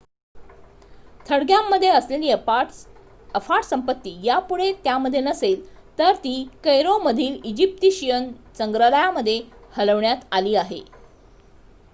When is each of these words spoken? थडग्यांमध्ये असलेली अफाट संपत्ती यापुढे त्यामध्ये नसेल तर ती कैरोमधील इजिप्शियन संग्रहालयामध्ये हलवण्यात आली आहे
थडग्यांमध्ये 1.25 1.89
असलेली 1.89 2.29
अफाट 2.31 3.63
संपत्ती 3.65 4.17
यापुढे 4.23 4.71
त्यामध्ये 4.83 5.21
नसेल 5.21 5.61
तर 5.99 6.15
ती 6.15 6.33
कैरोमधील 6.63 7.39
इजिप्शियन 7.45 8.31
संग्रहालयामध्ये 8.57 9.41
हलवण्यात 9.73 10.25
आली 10.31 10.55
आहे 10.55 10.81